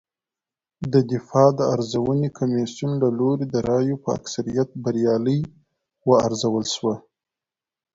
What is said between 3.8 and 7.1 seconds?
په اکثریت بریالۍ وارزول شوه